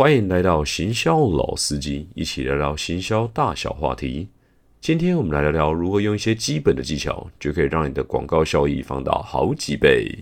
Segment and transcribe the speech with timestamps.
[0.00, 4.28] 欢迎来到行销老司机，一起聊聊行销大小话题。
[4.80, 10.20] 今天我们来聊聊如何用一些基本的技巧，就可以让你的广告效益放大好几倍。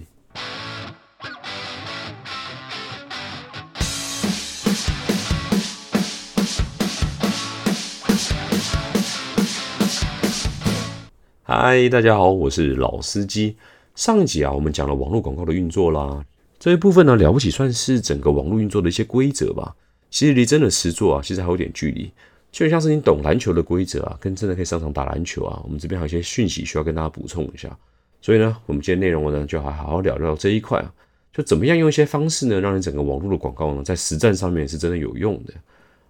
[11.45, 13.57] 嗨，大家好，我是老司机。
[13.95, 16.25] 上一集啊，我们讲了网络广告的运作啦。
[16.59, 19.77] 这一部分呢，了不起算是整个网络运作的一些规则吧。
[20.11, 22.11] 其实离真的实做啊，其实还有点距离。
[22.51, 27.77] 就像是你懂篮球的规则啊，跟真的可以上场打篮球啊，我们这边还有一些讯息需要跟大家补充一下。
[28.21, 30.93] 所以呢，我们今天内容呢，就好好好聊聊这一块啊，
[31.33, 35.55] 就怎么样用一些方式呢，让你整个网络的广告呢，在实战上面是真的有用的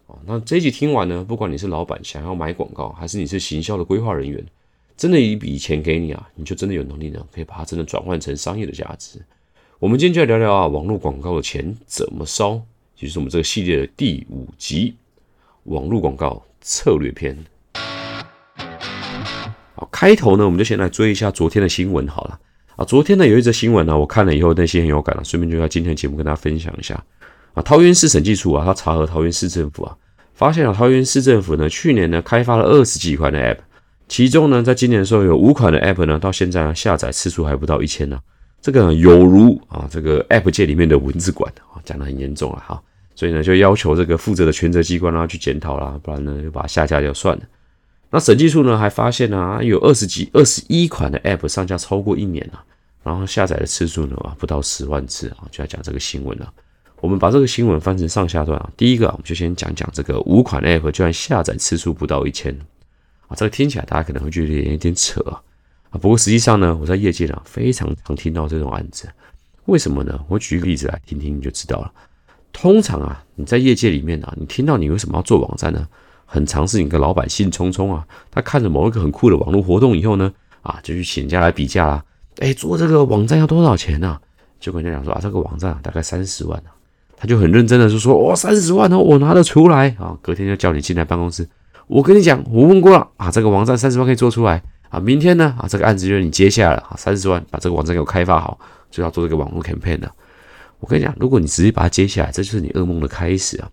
[0.07, 0.17] 啊。
[0.25, 4.43] 那这一集听完呢，不管你是老板想要买广告，还是你是行销的规划人员，
[4.97, 9.19] 真的一笔钱给你啊，你就真的有能力呢，可以把它真的转换成商业的价值。
[9.81, 12.61] 我们今天就来聊聊啊，网络广告的钱怎么烧，
[12.97, 14.97] 就是我们这个系列的第五集——
[15.71, 17.39] 网络广告策略篇。
[19.77, 22.41] 好，开头呢，我们就先来追一下昨天的新闻好了。
[22.75, 27.01] 啊，昨天呢有一则新闻呢，我看了以后内心很有感了，顺便就在今天的节目跟大家分享一下。
[27.55, 29.97] 啊，桃园市审计处啊，他查核桃园市政府啊，
[30.35, 33.59] 发现了桃园市政府呢，去年呢开发了二十几款的 App，
[34.09, 38.19] 其中呢，在今年的时候有五款的 App 呢，到现在下载次数还不到一千呢。
[38.61, 42.83] 这个有如啊，这个 App 界里面的蚊子馆啊，讲的很严重了哈，
[43.15, 47.43] 所以呢，就要求这个负责的权责机关啊去检讨啦，不然呢就把它下架掉算了。
[48.11, 52.63] 那审计处呢还发现呢，有二十几、二十一款的 App 上架超过一年了，
[53.05, 56.53] 然后下载的次数呢啊不到十万次啊，就要讲这个新闻了。
[57.01, 62.53] 我们把这个新闻分成上下段啊，第一个我们就先讲讲这个五款 App 居然下载次数不到一千
[63.29, 65.41] 啊，这个听起来大家可能会觉得有点扯啊。
[65.91, 69.09] 啊，不过实际上呢，我在业界呢非常常听到这种案子，
[69.67, 70.19] 为什么呢？
[70.29, 71.93] 我举一个例子来听听你就知道了。
[72.53, 75.87] 通常啊，你在业界里面啊，你听到你为什么要做网站呢？
[76.27, 82.05] 很常是你跟老板兴冲冲啊，他看着某一个很酷的网络活动以后呢，啊，就去请人家来比价啦。
[82.39, 84.19] 哎，做这个网站要多少钱呢？
[84.61, 86.71] 就跟人家讲说啊，这个网站啊大概三十万啊，
[87.17, 90.19] 他就很认真的就说，哇，三十万哦，我拿得出来啊。
[90.21, 91.49] 隔天就叫你进来办公室，
[91.87, 94.63] 我跟你讲，我问过了啊，这个网站三十万可以做出来。
[94.91, 95.55] 啊，明天呢？
[95.59, 98.59] 啊，这个案子就是你接下来啊，三十万把这个网站给我开发好，
[98.91, 100.13] 就要做这个网络 campaign 了。
[100.81, 103.69] 我跟你讲，如果你直接把它接下来，这就是你噩梦的开始啊！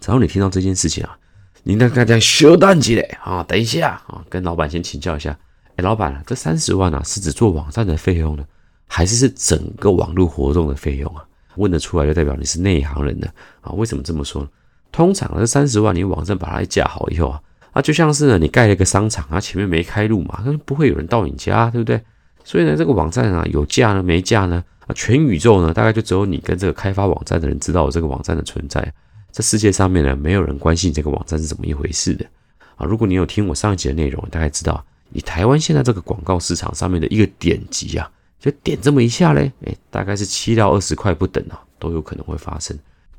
[0.00, 1.16] 只要你听到这件事情啊，
[1.62, 3.44] 你那该讲休淡季嘞啊！
[3.44, 5.38] 等一下啊，跟老板先请教一下。
[5.76, 8.44] 哎，老板，这三十万啊，是指做网站的费用呢，
[8.86, 11.22] 还是是整个网络活动的费用啊？
[11.56, 13.70] 问得出来就代表你是内行人的啊！
[13.72, 14.48] 为什么这么说呢？
[14.90, 17.40] 通常这三十万，你网站把它架好以后啊。
[17.72, 22.00] 啊，就像是呢，你盖了一个商场啊，前面没开路嘛，那不会有人到你家，对不对？
[22.42, 28.92] 所以呢，这个网站啊，有价呢，没价呢，啊，全宇宙呢，大概就只有你跟这个开发网站的人知道这个网站的存在。
[29.30, 32.26] 这世界上面呢，没有人关心这个网站是怎么一回事的
[32.74, 32.84] 啊。
[32.84, 38.10] 如果你有听我上一集的内容，大概知道，你台湾现在这个广告市场上面的一个点击啊，
[38.40, 42.76] 就点这么一下嘞，哎，大概是七到二十块不等啊，都有可能会发生。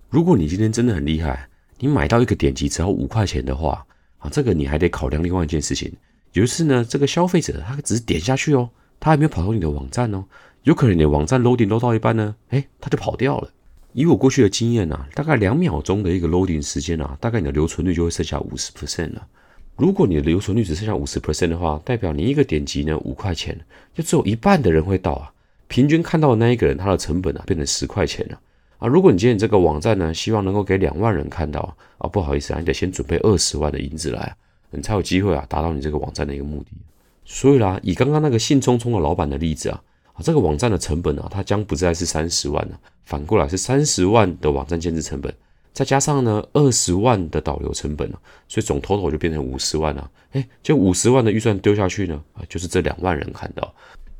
[0.09, 1.47] 如果你今天真的很厉害，
[1.79, 3.85] 你买到一个点击只要五块钱的话。
[4.21, 5.91] 啊，这个你还得考量另外一件事情，
[6.33, 10.23] 有一次呢，这个消费者他只是点下去哦，他还没有跑到你的网站哦，
[10.63, 13.49] 有可能你的网站 loading load 到一半呢，哎，他就跑掉了。
[13.93, 19.27] 以我过去的经验啊，大概两秒钟的一个 loading 时间啊，大概你的留存率就会剩下五十 percent 了。
[19.75, 23.59] 如果你的留存率只剩下五十 percent 的话，代表你一个点击呢五块钱，
[23.93, 25.33] 就只有一半的人会到啊，
[25.67, 28.39] 平均看到的那一个人他的成本啊变成十块钱了。
[28.81, 34.35] 啊如果你今天这个网站呢，希望能够给两万人看到啊，不好意思啊，你得先准备二十万的银子来，
[34.71, 36.71] 你才有机会啊，达到你这个网站的一个目的。
[37.23, 39.79] 所以啦，以刚刚那个兴冲冲的老板的例子啊，
[40.13, 45.31] 啊，这个网站的成本啊，它将不再是三十万了，反过来是三十万的网站建制成本，
[45.71, 48.17] 再加上呢二十万的导流成本啊，
[48.47, 50.09] 所以总 total 就变成五十万了。
[50.31, 53.71] 哎，就五十万的预算丢下去呢，啊，就是这两万人看到，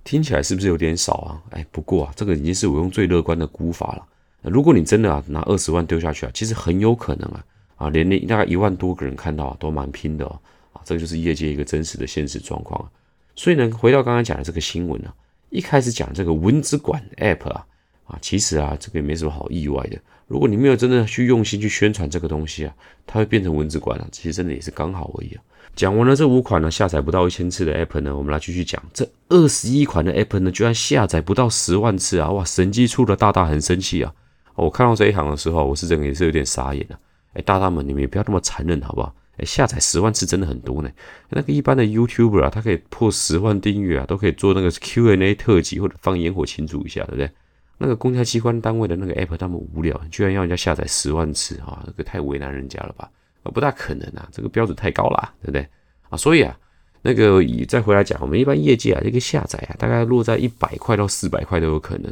[0.04, 1.42] 听起来是不是有点少啊？
[1.50, 4.06] 哎，不过啊，这个已经是我用最乐观的估法了。
[4.50, 7.44] 如果你真的啊拿二十万丢下去啊，其实很有可能啊
[7.76, 10.40] 啊连那大概一万多个人看到啊都蛮拼的哦
[10.74, 12.90] 啊，这个就是业界一个真实的现实状况啊。
[13.36, 15.14] 所以呢，回到刚刚讲的这个新闻啊，
[15.50, 17.66] 一开始讲这个蚊子馆 App 啊
[18.06, 19.98] 啊，其实啊这个也没什么好意外的。
[20.28, 22.74] 如果你没有真的去用心去宣传这个东西啊，
[23.06, 25.44] 它会变成蚊子馆啊，其实真的也是刚好而已啊。
[25.76, 32.30] 讲完了这五款呢下载不到一千次的 App 呢，我们来继续讲这二十一款的 App 呢，居然下载不到十万次啊！
[32.32, 34.14] 哇，神机出的，大大很生气啊！
[34.56, 37.00] 我看到这一行的时候，我是整个也是有点傻眼了。
[37.34, 39.14] 哎，大大们，你们也不要那么残忍，好不好？
[39.38, 40.90] 哎，下载十万次真的很多呢。
[41.30, 47.32] 那个一般的 YouTuber 啊，他可以破十万订阅啊，都可以做那个 Q&A 特辑或者放烟火庆祝一下，对不对？
[47.78, 53.10] 那个公家机关单位的那个 app 那么无聊，居然要人家下载十万次啊，这个太为难人家了吧？
[53.44, 55.68] 啊，不大可能啊，这个标准太高了，对不对？
[56.10, 56.56] 啊，所以啊，
[57.02, 62.12] 那个以再回来讲，我们一般业界啊，这个下载啊，大概落在一百块到四百块都有可能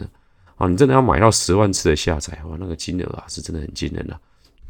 [0.59, 0.67] 啊。
[0.67, 4.19] 你真的要买到十万次的下载，哇，那个金额啊，是真的很惊人了。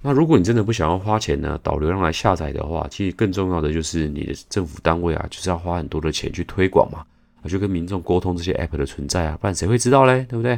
[0.02, 7.04] 那如果你真的不想要花钱呢，导流量来下载的话，其实更重要的就是你的政府单位啊，就是要花很多的钱去推广嘛，
[7.44, 10.58] 啊，就跟民众沟通这些 app 的存在啊，不然谁会知道嘞，对不对？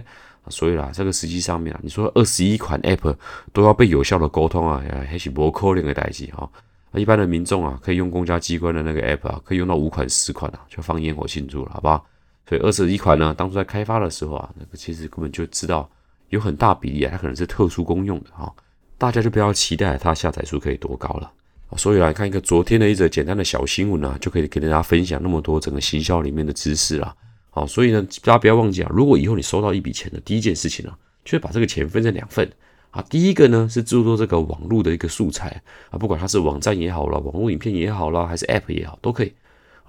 [0.50, 3.16] 所以啦，这个实际上面啊，你说二十一款 app
[3.52, 6.50] 都要被有效的沟通啊，还是不可能的代际哈。
[6.92, 12.06] 那一般的民众啊，可以用公家机关的那个 app 啊，可以用到五款十款啊，就放烟火庆祝了，好不好？
[12.52, 15.90] 所以二十一款呢，当初在开发的时候啊，那个其实根本就知道
[16.28, 18.54] 有很大比例啊，它可能是特殊功用的哈。
[18.98, 21.32] 大家就不要期待它下载数可以多高了。
[21.78, 27.16] 所以来看一个昨天的一则简单的小新闻啊，就可以给大家分享那么多整个行销里面的知识了。
[27.52, 30.94] 好，所以呢，大家不要忘记啊，如果以后你收到一笔钱的第一件事情呢，
[31.24, 32.52] 就是把这个钱分成两份
[32.90, 33.02] 啊。
[33.04, 39.32] 第一个呢是制作这个网络的一个素材啊，不管它是网站也好了，网络影片也好了，还是 App 也好，都可以。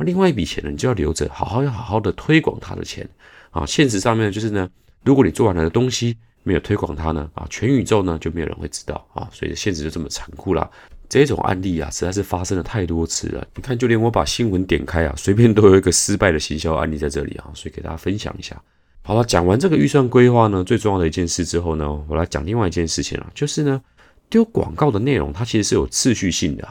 [0.02, 3.08] 另外一笔钱呢，你就要留着，好好要好好的推广他的钱
[3.50, 3.64] 啊。
[3.66, 4.68] 现实上面就是呢，
[5.04, 6.16] 如果你做完了的东西。
[6.44, 10.68] 没有推广它呢，啊，全宇宙呢就没有人会知道啊，所以现实就这么残酷啦。
[11.08, 13.46] 这种案例啊，实在是发生了太多次了。
[13.54, 18.60] 你看，就连我把新闻点开啊，随便都有一个失败的行销案例在这里啊，所以给大家分享一下。
[19.02, 23.80] 好了，讲完这个预算规划呢，最重要的一件事之后呢，我来讲另外一件事情啊，就是呢，
[24.28, 26.68] 丢广告的内容它其实是有次序性的。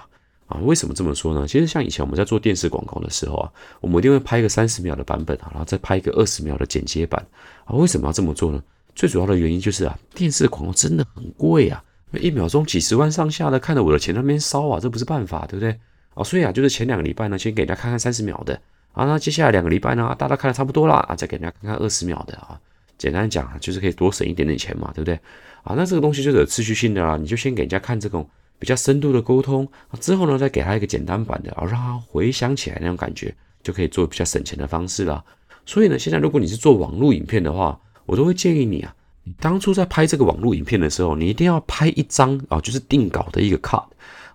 [0.52, 1.48] 啊为什么这么说呢？
[1.48, 7.26] 其实像以前我们在做电视广告的时候啊，我们一定会拍一个三十秒的版本啊，然后再拍一个二十秒的剪接版
[7.66, 7.74] 啊。
[7.76, 8.62] 为什么要这么做呢？
[8.94, 11.82] 最主要的原因就是啊，电视广告真的很贵啊，
[12.12, 15.80] 一秒钟几十万上下的，看着我的钱那边烧啊，这不是办法，对不对？
[16.14, 18.60] 啊，所以啊，就是前两个礼拜呢，先给大家看看三十秒的
[18.92, 22.60] 啊，那接下来两个礼拜呢，大家看的差不多啦啊，再给大家看看二十秒的啊。
[22.98, 25.16] 简单讲啊，就是可以多省一点点钱嘛，对不对？
[25.64, 28.30] 啊，那这个东西就是有次序性的啦，你就先给人家看这种
[28.62, 29.68] 比较深度的沟通，
[30.00, 35.26] 之后呢，再给他一个简单版的啊，让他回想起来那种感觉，就可以做比较省钱的方式了。
[35.66, 38.94] 所以呢，现在如果你是做网络影片的话，我都会建议你啊，
[39.24, 43.84] 你当初在拍这个网络影片的时候，你一定要拍一张啊，就是定稿的一个 cut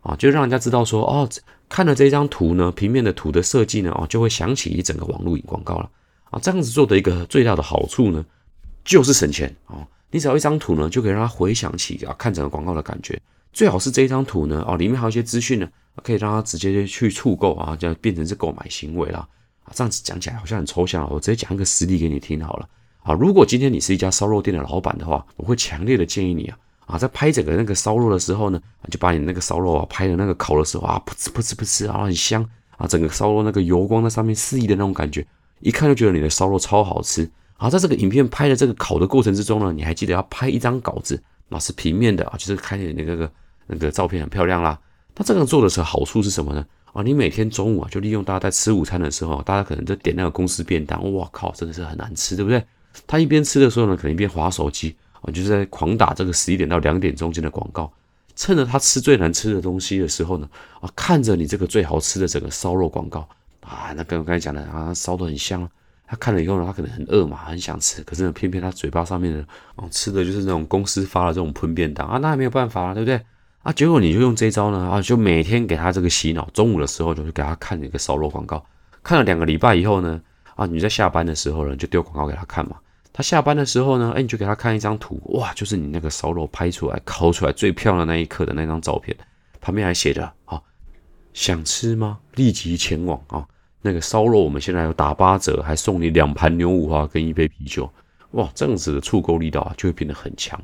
[0.01, 1.29] 啊，就让人家知道说，哦，
[1.69, 5.89] 看了这张图呢，平面的图的设计呢，哦，就会想起一整个网络影广告了
[6.31, 6.41] 啊。
[6.43, 8.25] 这样子做的一个最大的好处呢，
[8.85, 9.87] 就是省钱啊。
[10.11, 13.21] 你只要一张图呢，就可以让他回想起啊，看整个广告的感觉。
[13.57, 15.67] 最好是这一张图呢，哦，里面还有一些资讯呢，
[16.03, 19.21] 可以让他直接去触购啊，这样变成是购买行为了
[19.65, 19.73] 啊。
[19.73, 22.69] 这样子讲起来好像很抽象啊，我直接讲一个实例给你听好了。
[23.03, 28.61] 啊，如果今天你是一家烧肉店的老板的话，我会强烈的建议你啊，啊，在拍整个那个烧肉的时候呢，
[28.91, 35.27] 就把你那个烧肉啊拍的那个烤的时候啊，噗呲噗呲噗呲啊，很香啊，整个烧肉那个油光在上面肆意的那种感觉，
[35.61, 37.27] 一看就觉得你的烧肉超好吃。
[37.57, 41.19] 啊，在这个影片拍的这个烤的过程之中呢，你还记得要拍一张稿子，
[41.49, 43.33] 啊，是平面的啊，就是看你那个
[43.67, 44.79] 那个照片很漂亮啦。
[45.17, 46.65] 那这样做的时候好处是什么呢？
[46.93, 52.65] 啊，你每天中午啊，就利用大家在吃午餐的时候，大家可能就点那个公司便当，哇靠，真的是很难吃，对不对？
[53.07, 57.93] 他一边吃的时候呢，可能一边划手机啊，就是在狂打这个十一点到两点中间的广告。
[58.35, 60.49] 趁着他吃最难吃的东西的时候呢，
[60.81, 63.27] 啊，看着你这个最好吃的整个烧肉广告
[63.61, 65.69] 啊，那跟我刚才讲的啊，烧的很香。
[66.07, 69.41] 他看了以后呢，他可能很饿嘛，很想吃，可是呢，偏偏他嘴巴上面的
[69.75, 73.21] 啊，吃的就是那种公司发的这种喷便当啊，那也没有办法，对不对？
[73.67, 78.65] 啊，结果你就用这招呢，啊，就每天给他这个洗脑，中午的时候就给他看一个烧肉广告，
[79.03, 80.21] 看了两个礼拜以后呢，
[80.55, 82.77] 啊，你在下班的时候呢，就丢广告给他看嘛。
[83.13, 89.17] 他下班的时候呢，哎，你就给他看一张图，哇，就是你那个烧肉拍出来、烤出来最漂亮那一刻的那张照片，
[89.61, 90.63] 旁边还写着啊，
[91.35, 92.21] 想吃吗？
[92.37, 93.45] 立即前往啊，
[93.83, 97.91] 那个烧肉我们现在有打八折，还送你两盘牛五花跟一杯啤酒，
[98.31, 100.57] 哇，这样子的触购力道啊，就会变得很强。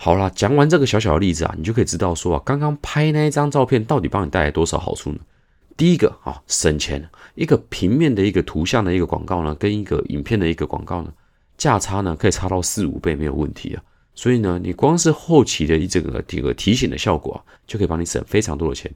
[0.00, 5.18] 好啦，讲完这个小小的例子啊，你就可以知道说啊，刚刚拍那一张照片到底帮你带来多少好处呢？
[5.76, 11.12] 第一个啊，省钱，一个平面的一个图像的一个广告呢，跟一个影片的一个广告呢。
[11.56, 13.82] 价差呢可以差到四五倍没有问题啊，
[14.14, 18.88] 所以呢，你光是后期的这个这个提醒的效果啊，就可以帮你省非常多的钱。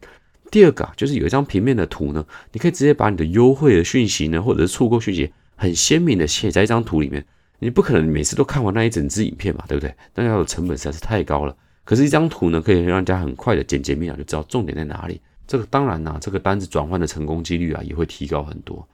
[0.53, 7.27] 第二个啊，就是有一张平面的图呢，你可以直接把你的优惠的讯息呢，或者是错过讯息很鲜明的写在一张图里面。
[7.63, 9.95] 你不可能每次都看完那一整支影片嘛，对不对？
[10.17, 11.57] 那要的成本实在是太高了。
[11.85, 15.21] 可是，一张图呢，可以让人家很快的简洁明了就知道重点在哪里。
[15.47, 18.85] 这个当然呢，这个单子转换的成功几率啊，也会提高很多。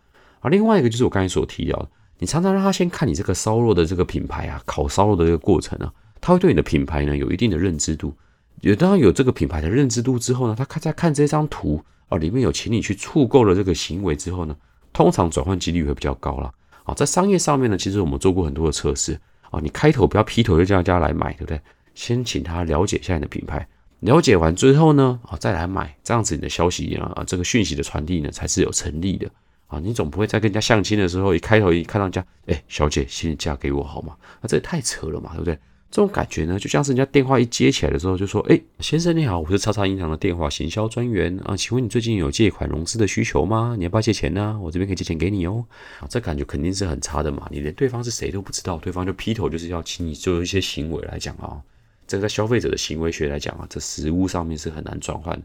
[0.40, 1.88] 而另外一个就是我刚才所提到的。
[2.18, 8.12] 你常常让他先看你这个烧肉的这个品牌啊，烤烧肉的这个过程啊，他会对你的品牌呢有一定的认知度。
[8.60, 14.54] 有当有这个品牌的认知度之后呢，他看在看这张图啊，里面有请你去触购的这个行为之后呢，
[14.92, 16.52] 通常转换几率会比较高了。
[16.88, 21.60] 啊，在商业上面呢，其实我们做过很多的测试啊，你开头不要劈头就叫人家来买，对不对？
[21.94, 23.68] 先请他了解一下你的品牌，
[24.00, 29.28] 了解完之后呢，啊，再来买，这样子你的消息啊，这个讯息的传递呢，才是有成立的
[29.66, 29.78] 啊。
[29.80, 34.16] 你总不会在跟人家相亲的时候，一开头一看到人家，哎，小姐，请你嫁给我好吗？
[34.40, 35.58] 那这也太扯了嘛，对不对？
[35.90, 43.74] 这种感觉呢，就像是人家电话一接起来的时候，就说：“哎，先生你好，我是叉叉银行的电话行销专员啊，请问你最近有借款融资的需求吗？
[43.78, 44.58] 你要不要借钱呢？
[44.62, 45.64] 我这边可以借钱给你哦。”
[46.00, 51.58] 啊，这感觉肯定是很差的嘛，你连对方是谁都不知道，对方就劈头就是要请你做一些行为来讲啊，
[52.06, 55.40] 这个在消费者的行为学来讲啊，这实物上面是很难转换，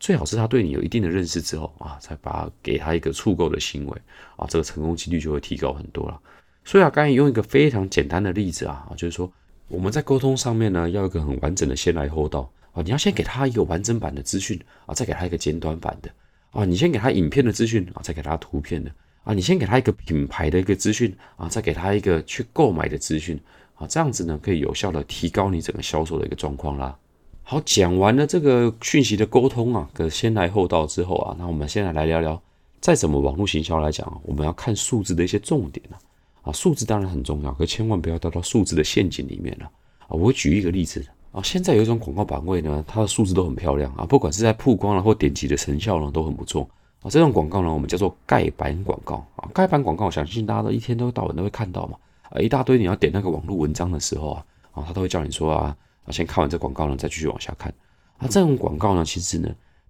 [0.00, 3.96] 最好是他对你有一定的认识之后啊，才把给他一个触购的行为
[4.34, 6.20] 啊，这个成功几率就会提高很多了。
[6.64, 9.32] 所以啊，刚才用一个非常简单的例子啊，就是说。
[9.68, 16.10] 我们在沟通上面呢，要一个很完整的先来后到啊，你要先给他一个完整版的资讯啊，再给他一个简短版的
[16.50, 18.90] 啊，你先给他影片的资讯啊，再给他图片的
[19.24, 23.40] 啊，你先给他一个品牌的一个资讯啊，再给他一个去购买的资讯
[23.74, 26.96] 啊，这样子呢，可以有效的提高你整个销售的一个状况啦。
[27.42, 32.40] 好，讲完了这个讯息的沟通啊，个先来后到之后啊，那我们现在来聊聊，
[32.80, 35.98] 再怎么网络行销来讲，我们要看数字的一些重点啊。
[36.44, 39.64] 啊，数字当然很重要，可千万不要掉到数字的陷阱里面了
[40.06, 40.10] 啊！
[40.10, 46.68] 我举一个例子啊，现在有一种广告版位呢，它的数字都很漂亮啊，不管是在曝光了或点击的成效呢，都很不错
[47.00, 47.08] 啊。
[47.08, 49.48] 这种广告呢，我们叫做盖板广告啊。
[49.54, 51.96] 盖板广告，我相信大家都一天都到晚都会看到嘛
[52.28, 55.74] 啊，一大堆你要点那个网络文章的时候啊，啊，他都会叫你说啊，
[56.04, 57.72] 啊，先看完这广告呢，再继续往下看
[58.18, 58.28] 啊。
[58.28, 59.48] 这种广告呢，其实呢，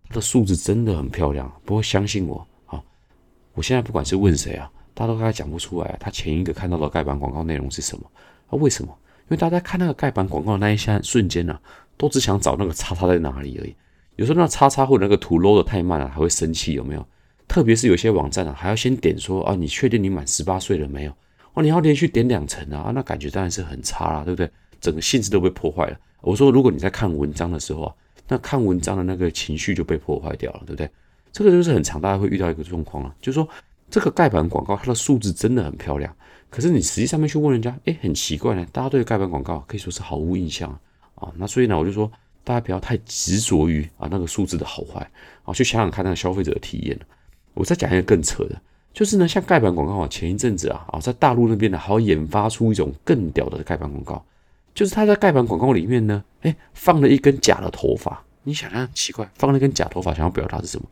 [0.09, 2.81] 它的数字真的很漂亮，不过相信我啊，
[3.55, 4.71] 我现在不管是问谁啊。
[4.95, 8.11] 大家都跟他讲不出来，他前一个看到的盖板广告内容是什么？
[8.49, 8.97] 啊，为什么？
[9.23, 11.59] 因为大家看那个盖板广告的那一下瞬间呢，
[11.97, 13.75] 都只想找那个叉叉在哪里而已。
[14.17, 17.05] 有时候那叉叉或者那个图 load 的太慢了，还会生气，有没有？
[17.49, 21.13] 特别是有些网站啊，还要先点说啊，你确定你满十八岁了没有？
[21.55, 24.49] 哦，你要连续点两层啊，那感觉当然是很差啦，对不对？
[24.81, 25.99] 整个性质都被破坏了。
[26.21, 27.95] 我说，如果你在看文章的时候啊，
[28.29, 30.89] 那看文章的那个情绪就被破坏掉了，对不对？
[31.33, 33.49] 这个就是很常大家会遇到一个状况啊，就是说。
[33.95, 36.13] 这个盖板广告，它的数字真的很漂亮，
[36.51, 40.69] 可是你实际上面去问人家，哎，很奇怪呢，大家对盖板广告可以说是毫无印象
[41.15, 41.33] 啊。
[41.37, 42.11] 那所以呢，我就说
[42.43, 45.09] 大家不要太执着于啊那个数字的好坏
[45.45, 46.99] 啊，去想想看那个消费者的体验。
[47.53, 48.61] 我再讲一个更扯的，
[48.93, 54.25] 就是呢，像盖板广告啊，前一阵子啊啊，在大陆那边呢，还要研发出一种更屌的盖板广告，
[54.75, 58.25] 就是他在盖板广告里面呢，哎，放了一根假的头发。
[58.43, 60.89] 你想想，奇怪，放了一根假头发，想要表达是什么？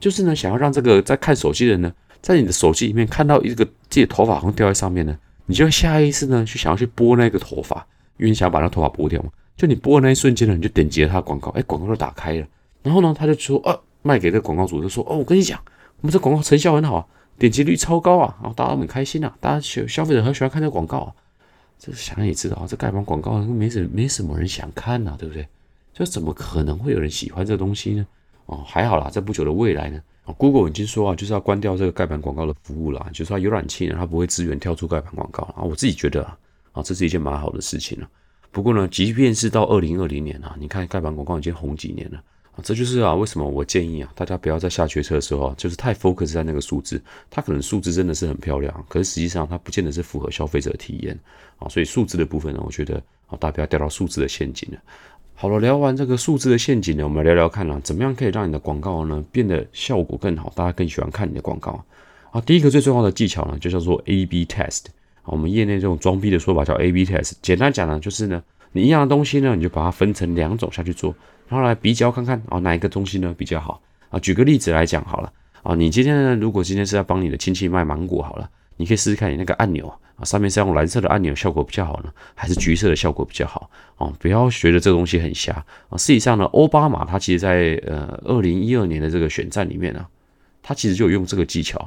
[0.00, 1.94] 就是呢，想要让这个在看手机的人呢。
[2.22, 7.86] 在你的手机里面看到一个自己的头发好像掉在上面呢，你就下意识呢去想要去拨那个头发，
[8.18, 9.30] 因为你想要把那头发拨掉嘛。
[9.56, 12.46] 就你拨的那一瞬间呢，你就点击了他的广告，哎，广告就打开了。
[12.82, 15.60] 然后呢，他就说，呃，卖给这个广告主就说，哦，我跟你讲，
[16.00, 17.06] 我们这广告成效很好啊，
[17.38, 21.12] 点击率超高啊，然后大家都很开心啊，大家消消费者很喜欢看这个广告啊。
[21.78, 25.46] 这想想也知道啊，这盖板广告没什没什么人想看呐，对不对？
[25.92, 28.06] 就怎么可能会有人喜欢这个东西呢？
[28.46, 30.00] 哦，还好啦，在不久的未来呢。
[30.38, 35.62] Google 已经说啊，就是要关掉这个盖板广告的服务了，就是它有软件呢，它不会支援跳出盖板广告啊。
[35.62, 36.22] 我自己觉得
[36.72, 38.08] 啊，这是一件蛮好的事情了。
[38.50, 42.22] 不过呢，即便是到二零二零年啊，你看盖板广告已经红几年了
[42.52, 51.18] 啊，这就是啊，为什么我建议啊，大家不要在下决策的时候，就是太 focus 在那个数字，它可能数字真的是很漂亮，可是实际上它不见得是符合消费者体验
[51.58, 51.68] 啊。
[51.68, 52.96] 所以数字的部分呢，我觉得
[53.28, 54.80] 啊，大家不要掉到数字的陷阱了。
[55.40, 61.82] 好了，聊完这个数字的陷阱呢，我们来聊聊看啊，怎么样可以让你的广告呢变得效果更好，大家更喜欢看你的广告
[62.30, 62.38] 啊？
[62.42, 64.88] 第一个最重要的技巧呢，就叫做 A/B test。
[65.24, 67.32] 我们业内这种装逼的说法叫 A/B test。
[67.40, 68.42] 简单讲呢，就是呢，
[68.72, 71.14] 你一样的东西呢，你就把它分成两种下去做，
[71.48, 73.80] 然后来比较看看啊，哪一个东西呢比较好
[74.10, 74.20] 啊？
[74.20, 75.32] 举个例子来讲好了
[75.62, 78.50] 啊，你今天呢，如果今天是要帮你的亲戚卖芒果好了。
[78.80, 84.10] 你可以试试看，你那个按钮啊，上面是用蓝色的按钮效果比较好呢，还是橘色的效果比较好啊？
[84.18, 85.52] 不要觉得这个东西很瞎
[85.90, 85.98] 啊。
[85.98, 90.06] 事实上呢，奥巴马他其实在呃二零一二年的这个选战里面呢，
[90.62, 91.78] 他其实就有用这个技巧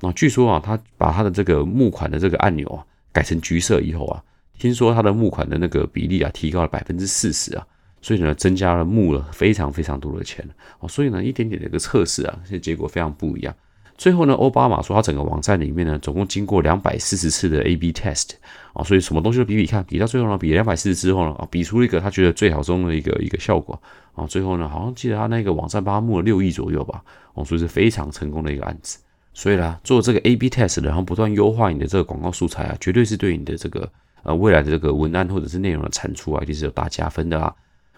[0.00, 0.10] 啊。
[0.12, 2.80] 据说啊，他把他的这个募款的这个按钮啊
[3.12, 4.24] 改成橘色以后啊，
[4.58, 7.66] 听说他的募款的那个比例啊提高了百分之四十啊，
[8.00, 10.88] 所以呢增加了募了非常非常多的钱啊。
[10.88, 13.54] 所以呢一点点的一个测试啊，这结果非常不一样。
[13.98, 18.30] 最后呢，奥巴马说他整个网站里面呢，总共经过两百四十次的 A/B test
[18.72, 23.78] 啊，所以什么东西都比比看，比到最后呢，比两百四十之后呢，啊，比出了一个他觉得最好中的一个一个效果
[24.14, 27.02] 啊，最后呢，好像记得他那个网站帮他募了六亿左右吧，
[27.34, 28.98] 哦，所以是非常成功的一个案子。
[29.34, 33.90] 所以啦，做这个 A/B test 然后不断优化你的这个广告素材啊，绝对是对你的这个
[34.22, 37.52] 呃未来的这个文案或者是内容的产出啊，一定是有大加分的啊。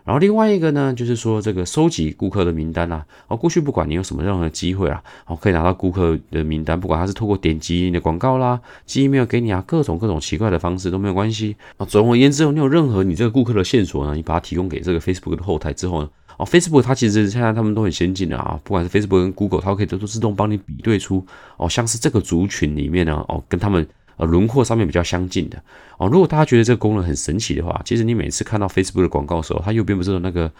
[0.05, 11.87] 然后另外一个呢，就是说这个收集顾客的名单啊，哦，过去不管你有什么任何机会啊，哦，可以拿到顾客的名单，不管他是透过点击你的广告啦，寄 email 给你啊，各种各种奇怪的方式都没有关系啊。
[11.87, 21.25] 总而言之，你有任何你这个顾客的线索呢，你把它提供给这个 Facebook 的后台之后呢，哦，Facebook 它其实现在他们都很先进的啊，不管是 Facebook 跟 Google，它可以都都自动帮你比对出
[21.57, 23.87] 哦，像是这个族群里面呢，哦，跟他们。
[24.21, 25.57] 呃，轮廓上面比较相近的
[25.97, 26.07] 哦。
[26.07, 30.53] 如果大家觉得这个功能很神奇的话，其实你每次看到 Facebook 的广告的时候，它右边不是有那个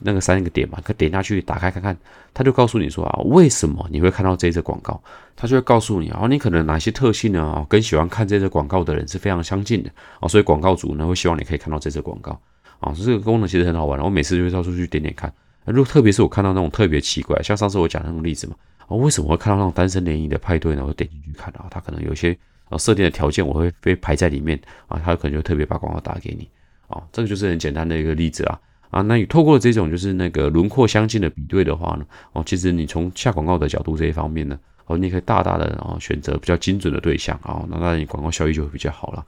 [0.00, 0.78] 那个三个点嘛？
[0.84, 1.96] 可点下去打开看看，
[2.34, 5.02] 它就告诉你说啊，为什么你会看到这则广告？
[5.34, 12.38] 它就会告诉你啊，你可能哪些特性呢啊，跟喜欢看这则广告的人是非常相近的啊，所以广告主呢会希望你可以看到这则广告
[12.80, 12.92] 啊。
[12.94, 15.32] 这个功能其实很好玩，我每次就会到处去点点看。
[15.64, 18.54] 如果特别是我看到那种特别奇怪，像上次我讲那种例子嘛，
[18.88, 20.84] 啊，为什么会看到那种单身联谊的派对呢？
[20.86, 22.36] 我点进去看啊，它可能有些。
[22.68, 26.48] 然后设定的条件我会被排在里面啊，他可能就特别把广告打给你
[26.88, 28.58] 啊，这个就是很简单的一个例子啊
[28.90, 39.24] 啊，那你透过这种就是那个轮廓相近的比对的话呢，哦，其实你从下广告的角度这一方面呢，哦，你可以大大的啊选择比较精准的对象啊，那那你广告效益就会比较好了。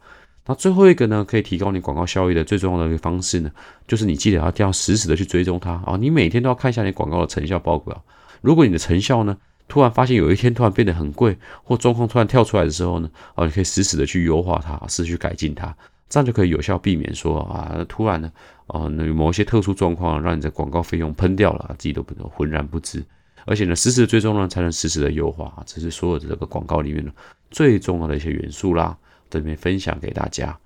[0.46, 3.50] 那最后一个呢，可以提高你广告效益的最重要的一个方式呢，
[3.86, 8.02] 就是你记得要要实时的去追踪它啊，你每天都要看一下你广告的成效报表，
[8.40, 9.36] 如果你的成效呢。
[9.68, 15.72] 突然发现有一天突然变得很贵，或状况突然跳出来的时候呢，哦，你可以死死的去优化它，试去改进它，
[16.08, 18.32] 这样就可以有效避免说啊，突然呢，
[18.68, 23.04] 哦，那某一些特殊状况让你的广告费用喷掉了，自己都不能浑然不知。
[23.44, 27.12] 而且呢，实时的追踪呢，才能实时的优化，这是所有的这个广告里面呢
[27.50, 28.96] 最重要的一些元素啦，
[29.30, 30.58] 这边分享给大家。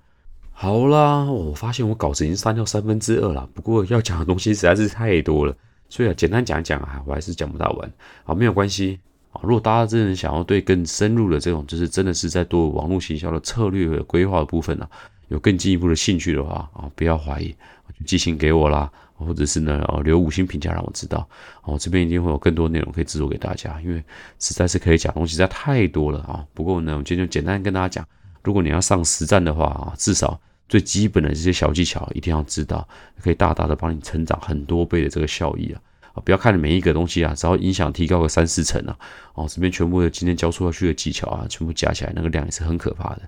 [0.51, 5.55] 好啦，我发现我稿子已经删掉三分之二了，不过要讲的东西实在是太多了。
[5.93, 7.93] 所以啊，简单讲讲啊，我还是讲不大完
[8.25, 8.99] 啊，没有关系
[9.31, 9.37] 啊。
[9.43, 14.89] 如果大家真的想要对更深入的这种，就是真的是在做网络行销的策略规划的部分呢，
[15.27, 17.55] 有更进一步的兴趣的话啊，不要怀疑，
[17.99, 21.29] 就寄信给我啦，或者是呢，哦，留五星评价让我知道，
[21.61, 24.03] 哦，这边一定会有更多内容可以制作给大家，因为
[24.39, 26.43] 实在是可以讲东西实在太多了啊。
[26.55, 28.07] 不过呢，我今天就简单跟大家讲，
[28.43, 30.41] 如果你要上实战的话啊，至少。
[30.69, 32.87] 最基本的这些小技巧一定要知道，
[33.21, 35.81] 可以大大的帮你成长很多倍的这个效益啊！
[36.13, 38.97] 啊，不要看每一个东西啊，只要影响提高个三四成啊，
[39.33, 43.21] 哦，这边全部的今天教出去的技巧啊，全部加起来那个量也是很可怕的。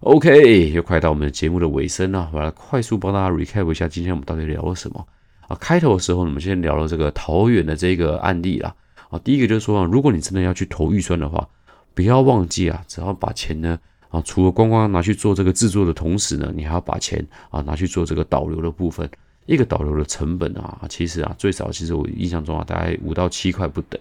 [0.00, 5.06] OK，又快到我们的节目的尾声了，我来快速帮大家 recap 一下今天我们到底聊了什么
[5.48, 5.56] 啊？
[5.56, 8.74] 开头的时候呢我们先聊了这个桃园的这个案例啦，
[9.10, 11.48] 啊，第一个就是说，如果你真的要去投预算的话，
[11.94, 13.78] 不要忘记啊，只要把钱呢。
[14.12, 19.10] 啊，除了光光拿去做这个制作的同时呢，你还要把钱啊拿去做这个导流的部分。
[19.46, 24.00] 一个导流的成本啊，其实啊最少，其实我印象中啊，大概五到七块不等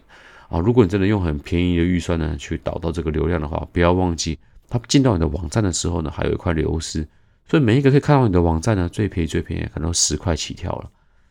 [0.50, 0.60] 啊。
[0.60, 4.38] 如果你真的用很便宜的预算呢去导到这个流量的话，不要忘记，
[4.70, 7.08] 它进到你的网站的时候呢，还有一块流失。
[7.48, 10.90] 所以每一个可以看到你的网站呢，最便宜最便宜可能十块起跳了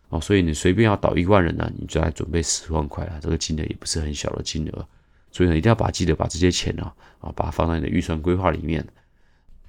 [0.08, 0.18] 啊。
[0.18, 4.86] 所以你随便要导一万人呢，你就要准备十万块啊，这个金额也不是很小的金额。
[5.32, 8.86] 所以呢，一定要把记得把这些钱呢，啊，把它放在你的预算规划里面。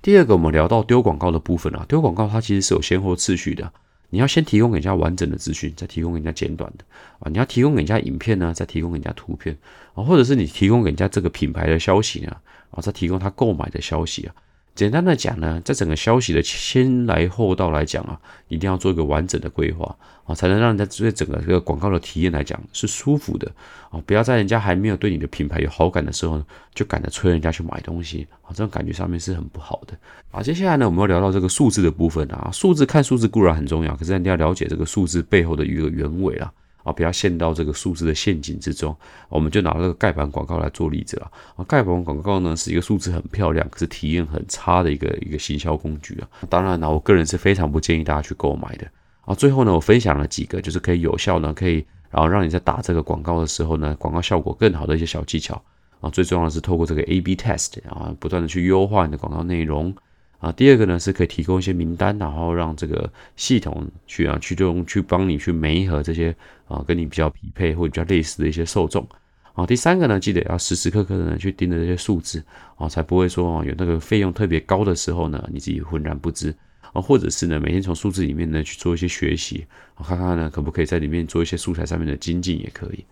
[0.02, 3.72] 第二个，我们聊到丢广告的部分啊，丢广告它其实是有先后次序的。
[4.10, 6.84] 你要先提供给人家完整的资讯，再提供给人家简短的
[7.20, 7.30] 啊。
[7.30, 9.56] 你要提供给人家影片呢，再提供给人家图片
[9.94, 12.36] 啊，或者是你提供给人家这个品牌的消息呢，
[12.72, 14.36] 啊，再提供他购买的消息啊。
[14.74, 23.52] 简单的讲呢，在整个消息的先来后到来讲啊，一定要做一个完整的规划啊，才能让人家对整个这个广告的体验来讲是舒服的
[23.90, 24.02] 啊。
[24.06, 29.96] 不要在人家还没有对你的品牌有好感的时候呢，就赶着催人家去买东西啊，这种感觉上面是很不好的
[30.32, 30.42] 啊。
[30.42, 36.52] 接下来呢，我们要聊到这个数字的部分啊，数字看数字固然很重要，可是你要了解这个数字背后的一个原委啊。
[36.84, 38.96] 啊，不要陷到这个数字的陷阱之中。
[39.30, 41.32] 我们就拿这个盖板广告来做例子了。
[41.56, 46.28] 啊，盖板广告呢是一个数字很漂亮，可是体验很差的一个一个行销工具啊。
[46.50, 48.88] 当然呢，我个人是非常不建议大家去购买的。
[49.26, 55.62] 啊，最后呢，我分享了几个就是可以有效呢，可以然后让你在打这个广告的时候呢，广告效果更好的一些小技巧。
[56.00, 59.96] 啊，最重要的是透过这个 A/B test 啊，不断的去优化你的广告内容。
[60.42, 66.36] 啊，第二个呢是可以提供一些名单，然后让这个系统去啊去用去帮你去媒合这些
[66.68, 69.08] 啊跟你比较匹配或者比较类似的一些受众。
[69.54, 72.44] 啊，第三个呢，记得要时时刻刻的呢去盯着这些数字
[72.76, 76.56] 啊，才不会说啊有那个费用特别高的时候呢，你自己浑然不知
[76.92, 83.06] 啊，或者是呢每天从数字里面呢去做一些学习，啊看看呢可不可以在里面做一些素材上面的精进也可以。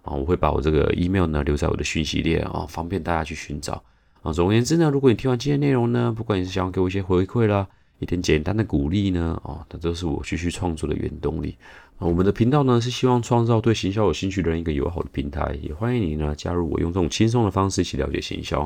[0.03, 3.83] 啊，我会把我这个 email 呢留在我的讯息列，啊，方便大家去寻找。
[4.21, 7.67] 啊，总而言之呢，如果你听完今天内容呢，不管你是想要给我一些回馈啦，
[8.03, 11.57] 一点简单的鼓励呢，哦，那都是我继续创作的原动力。
[11.99, 18.63] 啊，我们的频道呢是希望创造对行销有兴趣的人一个友好的平台，也欢迎你呢加入我，用这种轻松的方式一起了解行销。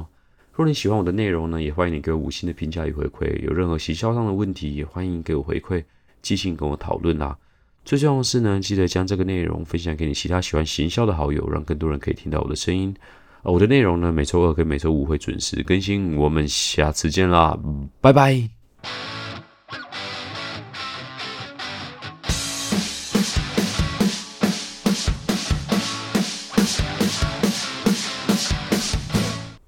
[0.52, 3.38] 如果你喜欢我的内容呢，也欢迎你给我五星的评价与回馈。
[3.42, 5.84] 有任何行销上的问题，也欢迎给我回馈，
[6.22, 7.36] 即兴跟我讨论啦。
[7.84, 12.94] 最重要的是呢，记得将这个内容分享给你其他喜欢行销的好友，让更多人可以听到我的声音。
[13.42, 17.56] 我的内容呢，每周二跟每周五会准时更新，我们下次见啦，
[18.00, 18.55] 拜拜。